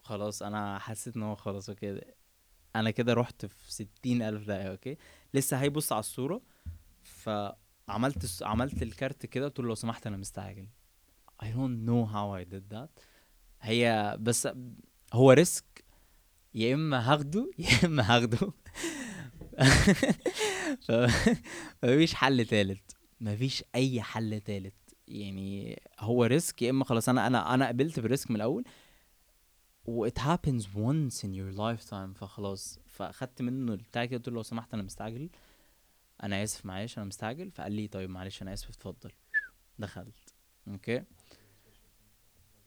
[0.02, 2.00] خلاص أنا حسيت إن هو خلاص okay.
[2.76, 4.96] أنا كده رحت في ستين ألف دقيقة okay؟
[5.34, 6.42] لسه هيبص على الصورة
[7.02, 10.66] فعملت عملت الكارت كده قلت له لو سمحت أنا مستعجل.
[11.42, 12.88] I don't know how I did that.
[13.60, 14.48] هي بس
[15.12, 15.84] هو risk
[16.54, 18.38] يا إما هاخده يا إما هاخده.
[20.88, 20.92] ف-
[21.84, 22.96] مفيش حل تالت.
[23.20, 24.74] مفيش أي حل تالت.
[25.08, 28.64] يعني هو risk يا إما خلاص أنا أنا أنا قبلت بال risk من الأول
[29.84, 34.42] و it happens once in your lifetime فخلاص فأخدت منه البتاع كده قلت له لو
[34.42, 35.28] سمحت أنا مستعجل.
[36.22, 37.50] أنا آسف معلش أنا مستعجل.
[37.50, 39.12] فقال لي طيب معلش أنا آسف اتفضل.
[39.78, 40.34] دخلت.
[40.68, 41.02] okay؟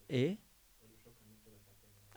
[0.10, 0.38] إيه؟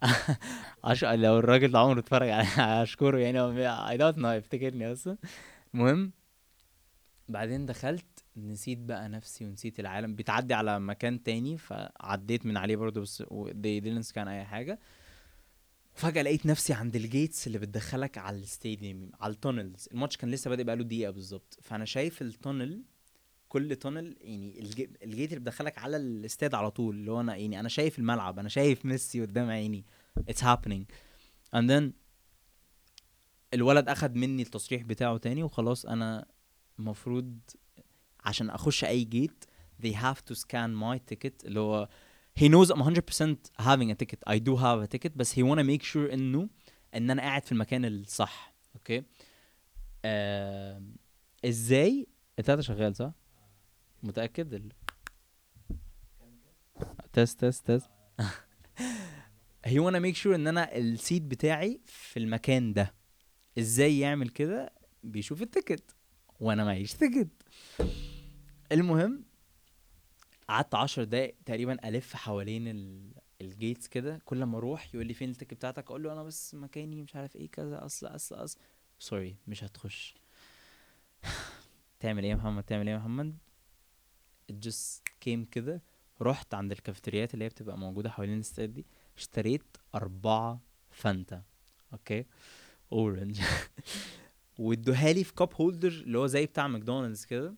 [0.85, 1.05] عش...
[1.05, 2.29] لو الراجل ده عمره اتفرج
[2.59, 3.41] اشكره يعني
[3.91, 5.17] I don't know يفتكرني أصلا.
[5.75, 6.13] المهم
[7.29, 8.16] بعدين دخلت.
[8.37, 10.15] نسيت بقى نفسي ونسيت العالم.
[10.15, 14.79] بتعدي على مكان تاني فعديت من عليه برضه بس they didn't كان أي حاجة.
[15.97, 20.17] وفجأة لقيت نفسي عند ال gates اللي بتدخلك على ال stadium على ال tunnels الماتش
[20.17, 21.59] كان لسه بادئ بقاله دقيقة بالظبط.
[21.63, 22.83] فأنا شايف ال tunnel
[23.49, 26.97] كل tunnel يعني الجي- ال gate اللي بيدخلك على الاستاد على طول.
[26.97, 29.85] اللي هو أنا يعني أنا شايف الملعب أنا شايف ميسي قدام عيني.
[30.29, 30.85] It's happening.
[31.57, 31.91] And then
[33.55, 36.27] الولد أخد مني التصريح بتاعه تاني وخلاص أنا
[36.79, 37.39] المفروض
[38.27, 39.45] عشان أخش أي gate
[39.83, 41.89] they have to scan my ticket اللي هو
[42.41, 44.21] he knows I'm 100% having a ticket.
[44.27, 46.49] I do have a ticket بس he wanna make sure إنه
[46.95, 48.55] إن أنا قاعد في المكان الصح.
[48.75, 49.03] okay
[50.05, 50.83] آه
[51.45, 52.07] إزاي؟
[52.39, 53.13] التلاتة شغال صح؟
[54.03, 54.73] متأكد؟ ال...
[57.13, 57.91] test test test
[59.67, 62.95] he wanna make sure إن أنا ال seat بتاعي في المكان ده.
[63.59, 65.97] إزاي يعمل كده؟ بيشوف ال ticket.
[66.41, 67.29] وأنا معيش ticket.
[68.73, 69.25] المهم
[70.49, 73.13] قعدت عشر دقايق تقريبا ألف حوالين ال...
[73.41, 74.21] ال gates كده.
[74.25, 77.17] كل ما أروح يقول لي فين ال ticket بتاعتك؟ أقول له أنا بس مكاني مش
[77.17, 78.59] عارف إيه كذا أصل أصل أصل.
[78.99, 80.15] sorry مش هتخش.
[82.01, 83.37] تعمل إيه يا محمد؟ تعمل إيه يا محمد؟
[84.53, 85.83] Just came كده.
[86.23, 88.87] رحت عند الكافيتريات اللي هي بتبقى موجودة حوالين الاستاد دي.
[89.17, 91.43] اشتريت أربعة فانتا
[91.93, 92.27] أوكي؟
[92.93, 93.41] orange
[94.59, 97.55] وادوها لي في cup holder اللي هو زي بتاع ماكدونالدز كده.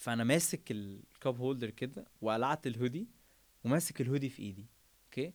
[0.00, 3.06] فأنا ماسك ال cup holder كده وقلعت الهودي
[3.64, 4.66] وماسك الهودي في إيدي
[5.04, 5.32] أوكي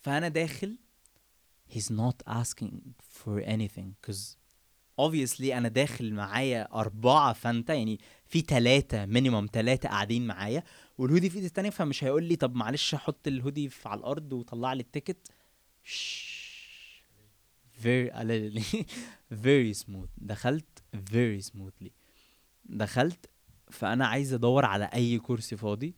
[0.00, 0.78] فأنا داخل
[1.74, 4.36] he's not asking for anything cause
[5.00, 10.62] obviously أنا داخل معايا أربعة فانتا يعني في تلاتة minimum تلاتة قاعدين معايا
[10.98, 14.80] والهودي في إيدي التانية فمش هيقول لي طب معلش حط الهودي على الأرض وطلع لي
[14.80, 15.28] ال ticket.
[17.82, 18.10] very
[19.46, 20.08] very smooth.
[20.18, 21.90] دخلت very smoothly.
[22.64, 23.30] دخلت
[23.70, 25.94] فأنا عايز أدور على أي كرسي فاضي.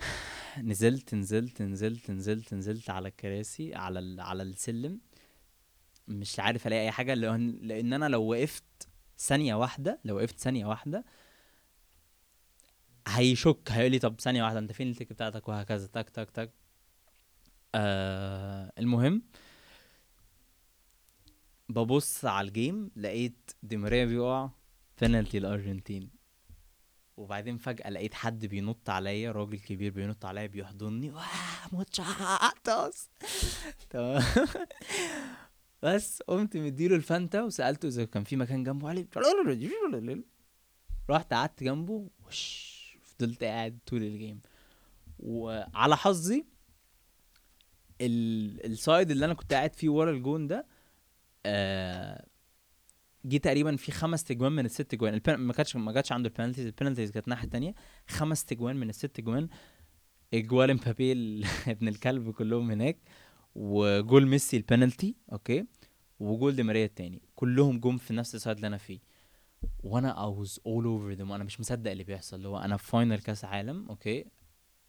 [0.58, 4.20] نزلت نزلت نزلت نزلت نزلت على الكراسي على ال...
[4.20, 5.00] على السلم.
[6.08, 8.64] مش عارف ألاقي أي حاجة لأن لأن أنا لو وقفت
[9.18, 11.04] ثانية واحدة لو وقفت ثانية واحدة
[13.08, 16.50] هيشك هيقول لي طب ثانية واحدة أنت فين التيكت بتاعتك؟ وهكذا تك تك تك.
[17.74, 19.22] آه المهم
[21.68, 24.50] ببص على ال game لقيت دي ماريا بيقع
[25.00, 26.10] بينالتي الارجنتين
[27.16, 31.22] وبعدين فجأة لقيت حد بينط عليا راجل كبير بينط عليا بيحضني واه
[31.72, 33.08] muchachos
[33.90, 34.22] تمام.
[35.82, 39.02] بس قمت مديله الفانتا وسألته إذا كان في مكان جنبه لي
[41.10, 44.40] رحت قعدت جنبه وش فضلت قاعد طول ال game
[45.18, 46.44] وعلى حظي
[48.00, 50.66] ال- ال side اللي أنا كنت قاعد فيه ورا الجون ده
[51.46, 52.26] آه
[53.24, 55.34] جه تقريبا في خمس تجوان من الست تجوان البن...
[55.34, 57.74] ما كانتش ما جاتش عنده ال penalties ال penalties كانت الناحية التانية.
[58.08, 59.48] خمس تجوان من الست تجوان
[60.34, 62.98] أجوال امبابي ال- ابن الكلب كلهم هناك.
[63.54, 65.66] وجول ميسي البنالتي أوكي.
[66.20, 67.22] وجول دي ماريا التاني.
[67.34, 68.98] كلهم جم في نفس ال side اللي أنا فيه.
[69.84, 71.30] وأنا was all over them.
[71.32, 72.36] أنا مش مصدق اللي بيحصل.
[72.36, 74.24] اللي هو أنا في final كأس عالم أوكي.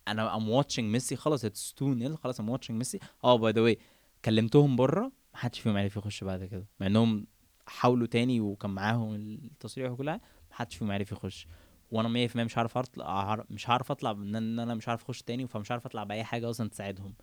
[0.08, 1.16] أنا I'm watching ميسي.
[1.16, 3.00] خلاص it's 2 0 خلاص I'm watching ميسي.
[3.24, 3.78] آه by the way
[4.26, 6.68] كلمتهم بره محدش فيهم عرف يخش بعد كده.
[6.80, 7.28] مع إنهم
[7.68, 11.48] حاولوا تاني وكان معاهم التصريح وكل حاجة محدش فيهم عرف يخش.
[11.92, 15.72] وأنا 100% مش عارف أطلع مش عارف أطلع إن أنا مش عارف أخش تاني فمش
[15.72, 17.14] عارف أطلع بأي حاجة أصلا تساعدهم.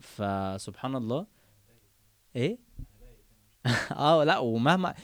[0.00, 1.26] فسبحان الله.
[2.36, 2.58] إيه؟
[3.92, 4.94] آه لأ ومهما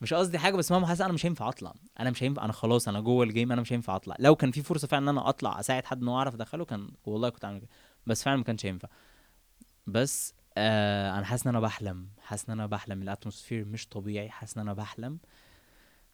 [0.00, 1.74] مش قصدي حاجة بس مهما حاسس أنا مش هينفع أطلع.
[2.00, 4.16] أنا مش هينفع أنا خلاص أنا جوه ال game أنا مش هينفع أطلع.
[4.18, 6.90] لو كان في فرصة فعلا إن أنا أطلع أساعد حد إن هو اعرف أدخله كان
[7.04, 7.68] والله كنت اعمل كده.
[8.06, 8.88] بس فعلا ما كانش ينفع
[9.86, 12.08] بس آه أنا حاسس إن أنا بحلم.
[12.20, 13.02] حاسس إن أنا بحلم.
[13.02, 14.28] ال atmosphere مش طبيعي.
[14.30, 15.18] حاسس إن أنا بحلم.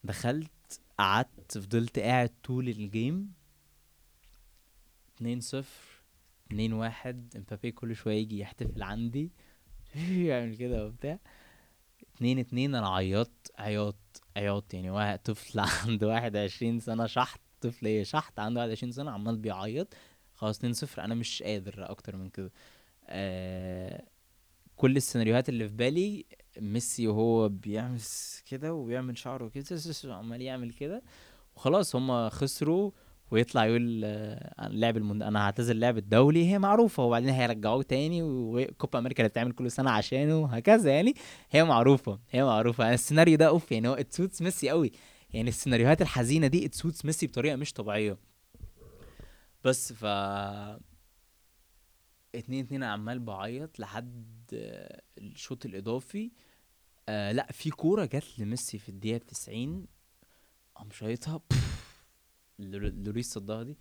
[0.05, 3.33] دخلت قعدت فضلت قاعد طول ال game
[5.17, 5.65] 2 0
[6.53, 9.33] 2 1 امبابي كل شوية يجي يحتفل عندي.
[10.29, 11.19] يعمل كده وبتاع.
[12.17, 13.97] اتنين اتنين أنا عيطت عياط
[14.37, 18.93] عياط يعني واحد طفل عنده واحد وعشرين سنة شحط طفل إيه؟ شحط عنده واحد وعشرين
[18.93, 19.95] سنة عمال بيعيط.
[20.35, 21.05] خلاص اتنين صفر.
[21.05, 22.53] أنا مش قادر أكتر من كده.
[23.07, 24.05] آه
[24.83, 26.25] كل السيناريوهات اللي في بالي
[26.61, 28.01] ميسي وهو بيعمل
[28.51, 31.03] كده وبيعمل شعره كده عمال يعمل كده
[31.57, 32.91] وخلاص هما خسروا
[33.31, 35.23] ويطلع يقول آه، اللعب المن...
[35.23, 39.91] أنا هعتزل اللعب الدولي هي معروفة وبعدين هيرجعوه تاني وكوبا أمريكا اللي بتعمل كل سنة
[39.91, 41.15] عشانه هكذا يعني
[41.51, 42.95] هي معروفة هي معروفة.
[42.95, 44.93] السيناريو ده أوف يعني هو it suits ميسي قوي
[45.33, 48.17] يعني السيناريوهات الحزينة دي it suits ميسي بطريقة مش طبيعية.
[49.65, 50.05] بس ف
[52.35, 54.33] اتنين اتنين عمال بعيط لحد
[55.19, 56.33] الشوط الإضافي.
[57.09, 59.87] آه لا في كورة جت لميسي في الدقيقة 90
[60.75, 61.41] قام شايطها.
[62.59, 63.79] لوريس صدها دي.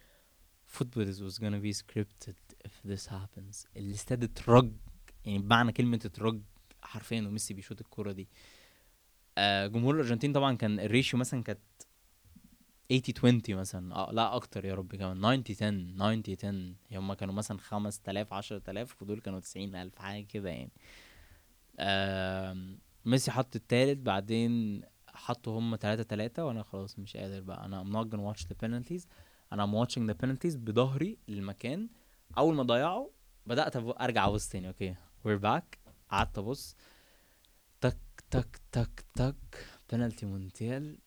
[0.78, 2.38] Football was gonna be scripted
[2.68, 3.68] if this happens.
[3.78, 4.72] الاستاد اترج.
[5.26, 6.42] يعني بمعنى كلمة اترج
[6.82, 8.30] حرفيا وميسي بيشوط الكورة دي.
[9.38, 11.60] آه جمهور الأرجنتين طبعا كان الريشيو مثلا كانت
[13.00, 13.96] 80 20 مثلا.
[13.96, 15.44] آه لا أكتر يا رب كمان.
[15.44, 20.72] 90 10 90 10 هم كانوا مثلا 5000 10000 ودول كانوا 90000 حاجة كده يعني.
[21.80, 22.76] آه
[23.06, 27.66] ميسي حط التالت بعدين حطوا هم 3 3 وأنا خلاص مش قادر بقى.
[27.66, 29.06] أنا I'm not gonna watch the penalties.
[29.54, 31.90] أنا I'm watching the penalties بظهري للمكان.
[32.38, 33.10] أول ما ضيعوا
[33.46, 34.68] بدأت أرجع أبص تاني.
[34.68, 34.96] أوكي
[35.28, 35.92] we're back.
[36.10, 36.76] قعدت أبص.
[37.82, 37.98] تك
[38.32, 39.66] تك تك تك.
[39.92, 40.98] بنالتي مونتيال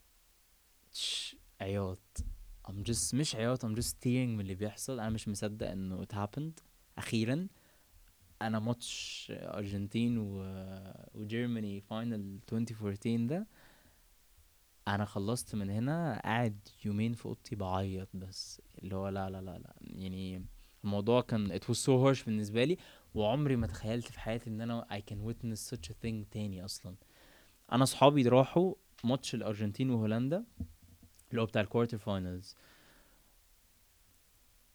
[1.64, 2.24] عياط.
[2.68, 5.00] I'm just مش عياط I'm just tearing من اللي بيحصل.
[5.00, 6.62] أنا مش مصدق إنه it happened.
[6.98, 7.48] أخيرا
[8.42, 10.44] أنا ماتش أرجنتين و...
[11.14, 13.46] وجيرماني final 2014 ده.
[14.88, 18.62] أنا خلصت من هنا قاعد يومين في أوضتي بعيط بس.
[18.82, 19.74] اللي هو لا لا لا لا.
[19.80, 20.44] يعني
[20.84, 22.76] الموضوع كان it was so harsh بالنسبة لي.
[23.14, 26.94] وعمري ما تخيلت في حياتي إن أنا I can witness such a thing تاني أصلا.
[27.72, 28.74] أنا صحابي راحوا
[29.04, 30.44] ماتش الأرجنتين وهولندا.
[31.34, 32.56] اللي هو بتاع ال quarter finals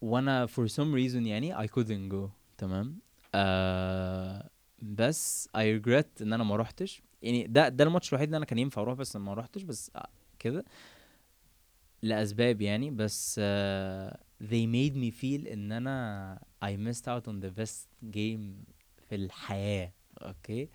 [0.01, 2.99] وأنا for some reason يعني I couldn't go تمام؟
[3.35, 4.49] آه
[4.81, 7.01] بس I regret إن أنا ما روحتش.
[7.21, 10.07] يعني ده ده الماتش الوحيد اللي أنا كان ينفع أروح بس ما روحتش بس آه
[10.39, 10.65] كده.
[12.01, 17.61] لأسباب يعني بس uh, they made me feel إن أنا I missed out on the
[17.61, 18.71] best game
[19.09, 19.91] في الحياة
[20.21, 20.69] أوكي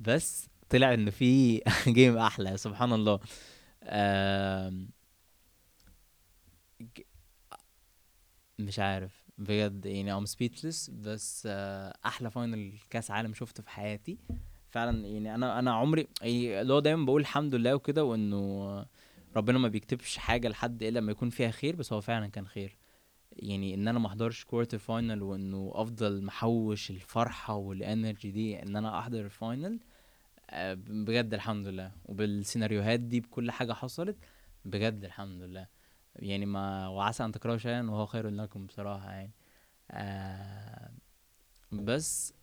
[0.00, 3.18] بس طلع إن في game أحلى سبحان الله.
[3.18, 4.88] uh,
[8.58, 11.50] مش عارف بجد يعني I'm speechless بس uh,
[12.06, 14.18] أحلى final كأس عالم شفته في حياتي.
[14.68, 18.86] فعلا يعني أنا أنا عمري يعني اللي هو دايما بقول الحمد لله وكده وإنه
[19.36, 22.76] ربنا ما بيكتبش حاجة لحد إلا لما يكون فيها خير بس هو فعلا كان خير.
[23.32, 28.76] يعني إن أنا ما أحضرش quarter final وإنه أفضل محوش الفرحة وال energy دي إن
[28.76, 29.80] أنا أحضر ال final
[30.50, 31.92] آه، بجد الحمد لله.
[32.04, 34.16] وبالسيناريوهات دي بكل حاجة حصلت
[34.64, 35.66] بجد الحمد لله.
[36.16, 39.32] يعني ما وعسى أن تكرهوا شيئا وهو خير لكم بصراحة يعني.
[39.90, 40.90] آه
[41.72, 42.34] بس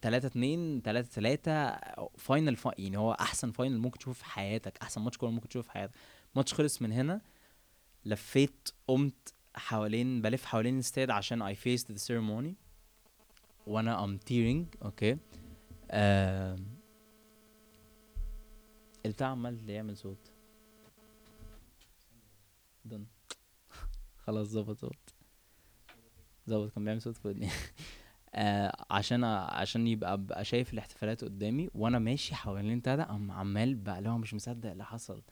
[0.00, 1.76] تلاتة اتنين تلاتة تلاتة
[2.18, 2.72] final فا...
[2.78, 5.94] يعني هو أحسن final ممكن تشوفه في حياتك أحسن ماتش كورة ممكن تشوفه في حياتك.
[6.34, 7.20] ماتش خلص من هنا
[8.04, 12.56] لفيت قمت حوالين بلف حوالين الاستاد عشان I face the ceremony
[13.66, 15.18] وأنا I'm tearing أوكي؟
[15.90, 16.56] آه
[19.06, 20.32] البتاع عمال يعمل صوت.
[22.88, 23.06] دن
[24.16, 25.14] خلاص ظبط ظبط.
[26.48, 27.48] ظبط كان بيعمل صوت في ودني.
[28.34, 33.98] آه عشان عشان يبقى ابقى شايف الاحتفالات قدامي وأنا ماشي حوالين بتاع ده عمال بقى
[33.98, 35.22] اللي هو مش مصدق اللي حصل.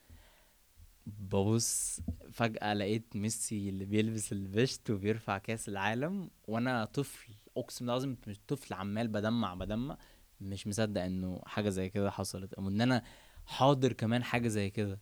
[1.07, 2.01] ببص
[2.33, 8.75] فجأة لقيت ميسي اللي بيلبس الفيشت وبيرفع كأس العالم وأنا طفل أقسم لازم مش طفل
[8.75, 9.99] عمال بدمع بدمع.
[10.41, 13.03] مش مصدق إنه حاجة زي كده حصلت أو إن أنا
[13.47, 15.01] حاضر كمان حاجة زي كده.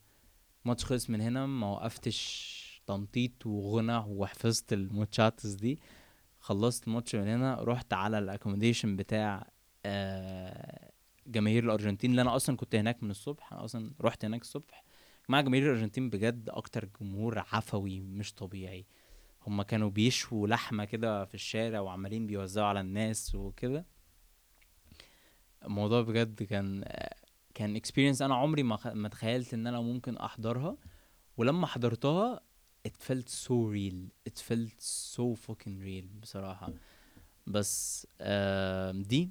[0.65, 5.81] ماتش خلص من هنا ما وقفتش تنطيط وغنى وحفظت ال muchachos دي.
[6.41, 9.51] خلصت الماتش من هنا رحت على ال accommodation بتاع
[9.87, 10.93] آه،
[11.27, 13.53] جماهير الأرجنتين اللي أنا أصلا كنت هناك من الصبح.
[13.53, 14.85] أنا أصلا رحت هناك الصبح.
[15.29, 18.87] مع جماهير الأرجنتين بجد أكتر جمهور عفوي مش طبيعي.
[19.47, 23.87] هما كانوا بيشووا لحمة كده في الشارع وعمالين بيوزعوا على الناس وكده.
[25.65, 26.85] الموضوع بجد كان
[27.55, 30.77] كان experience أنا عمري ما ما تخيلت إن أنا ممكن أحضرها.
[31.37, 32.41] ولما حضرتها
[32.89, 34.31] it felt so real.
[34.31, 36.73] it felt so fucking real بصراحة.
[37.47, 39.31] بس آه دي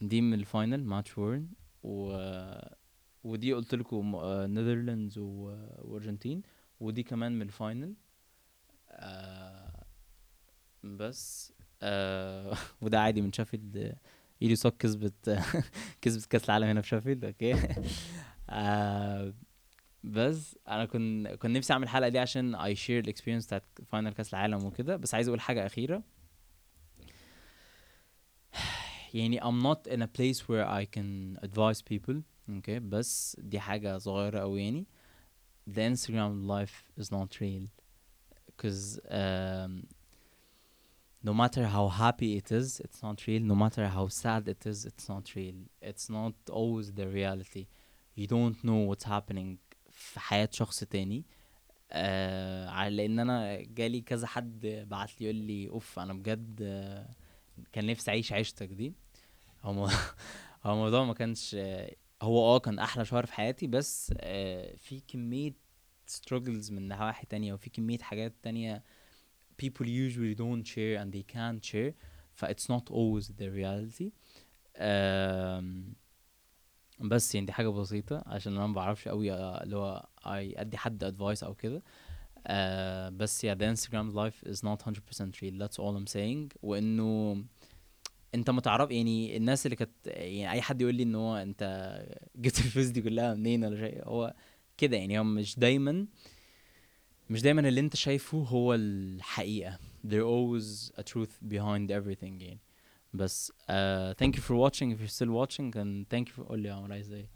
[0.00, 1.48] دي من ال final match worn.
[1.82, 2.18] و
[3.24, 6.42] ودي قلت لكم Netherlands وأرجنتين.
[6.80, 7.94] ودي كمان من ال final.
[8.90, 9.84] آه
[10.84, 13.96] بس آه وده عادي من شافيلد
[14.42, 15.38] ايدي سوك كسبت
[16.02, 17.54] كسبت كاس العالم هنا في شافيلد أوكي
[18.50, 19.34] آه
[20.04, 24.12] بس أنا كنت كنت نفسي اعمل الحلقة دي عشان I share ال experience بتاعت final
[24.12, 26.02] كاس العالم وكده بس عايز أقول حاجة اخيره
[29.14, 32.16] يعني I'm not in a place where I can advise people
[32.48, 34.86] أوكي بس دي حاجة صغيرة أوي يعني
[35.70, 37.66] the Instagram life is not real.
[38.46, 39.86] Because um,
[41.28, 43.42] no matter how happy it is, it's not real.
[43.52, 45.58] No matter how sad it is, it's not real.
[45.90, 47.64] It's not always the reality.
[48.14, 49.58] You don't know what's happening
[49.90, 51.24] في حياة شخص تاني
[51.90, 57.08] آه لأن أنا جالي كذا حد بعت لي يقول لي أوف أنا بجد آه،
[57.72, 58.92] كان نفسي أعيش عيشتك دي
[59.62, 59.86] هو
[60.64, 65.00] هو الموضوع ما كانش آه، هو آه كان أحلى شهر في حياتي بس آه في
[65.00, 65.52] كمية
[66.10, 68.82] struggles من نواحي تانية وفي كمية حاجات تانية
[69.62, 71.92] people usually don't share and they can't share
[72.34, 74.10] ف it's not always the reality.
[74.78, 75.94] Um,
[77.00, 81.04] بس يعني دي حاجة بسيطة عشان أنا ما بعرفش قوي آه، اللي هو أدي حد
[81.04, 81.82] advice أو كده.
[82.46, 86.56] آه بس yeah the Instagram life is not 100% real that's all I'm saying.
[86.62, 87.44] وإنه
[88.34, 91.62] أنت متعرف يعني الناس اللي كانت يعني أي حد يقول لي إن هو أنت
[92.36, 94.34] جبت الفلوس دي كلها منين ولا شيء هو
[94.78, 96.06] كده يعني هو مش دايما
[97.30, 99.78] مش دايما اللي انت شايفه هو الحقيقة.
[100.06, 102.60] There always a truth behind everything يعني.
[103.14, 104.90] بس uh, thank you for watching.
[104.92, 107.28] If you're still watching and thank you for قول لي يا عمر عايز إيه؟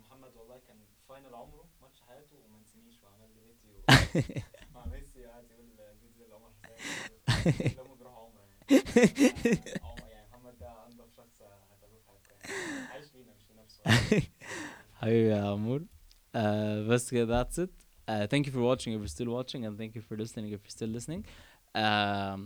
[0.00, 0.76] محمد والله كان
[1.08, 4.42] final عمره ماتش حياته وما نسينيش وعمل لي فيديو
[4.74, 6.50] مع ميسي يقول لعمر
[7.28, 8.40] حسين عمره
[8.70, 9.20] يعني.
[10.10, 12.86] يعني محمد ده أنضف شخص هتقابله في حياتك يعني.
[12.88, 13.80] عايش لينا مش لنفسه
[15.00, 15.82] حبيبي يا عمور.
[16.88, 17.70] بس كده that's it
[18.10, 20.60] uh, thank you for watching if you're still watching and thank you for listening if
[20.64, 21.22] you're still listening
[21.74, 22.40] um,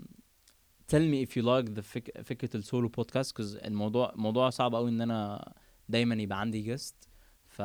[0.93, 2.21] tell me if you like the فك...
[2.23, 5.53] فكرة السولو بودكاست because الموضوع موضوع صعب قوي ان أنا
[5.89, 7.09] دايما يبقى عندي جيست
[7.49, 7.63] ف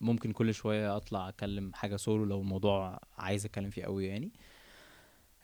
[0.00, 4.32] ممكن كل شوية اطلع اتكلم حاجة سولو لو الموضوع عايز اتكلم فيه قوي يعني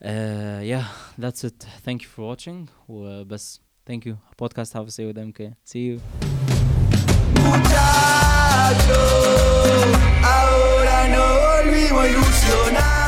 [0.03, 0.87] uh, yeah
[1.23, 5.41] that's it thank you for watching وبس thank you podcast have a say with MK
[5.65, 6.01] see you
[10.23, 13.04] Ahora no volvimos a ilusionar.